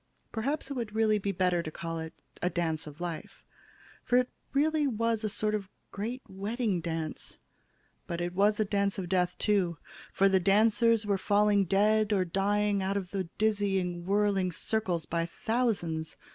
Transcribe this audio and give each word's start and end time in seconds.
Perhaps 0.31 0.71
it 0.71 0.73
would 0.73 0.95
really 0.95 1.19
be 1.19 1.31
better 1.31 1.61
to 1.61 1.69
call 1.69 1.99
it 1.99 2.11
a 2.41 2.49
'dance 2.49 2.87
of 2.87 2.99
life,' 2.99 3.43
for 4.03 4.17
it 4.17 4.31
really 4.51 4.87
was 4.87 5.31
sort 5.31 5.53
of 5.53 5.65
a 5.65 5.69
great 5.91 6.23
wedding 6.27 6.79
dance. 6.81 7.37
But 8.07 8.19
it 8.19 8.33
was 8.33 8.59
a 8.59 8.65
dance 8.65 8.97
of 8.97 9.07
death, 9.09 9.37
too, 9.37 9.77
for 10.11 10.27
the 10.27 10.39
dancers 10.39 11.05
were 11.05 11.19
falling 11.19 11.65
dead 11.65 12.11
or 12.13 12.25
dying 12.25 12.81
out 12.81 12.97
of 12.97 13.11
the 13.11 13.25
dizzying 13.37 14.03
whirly 14.07 14.49
circles 14.51 15.05
by 15.05 15.27
thousands. 15.27 16.17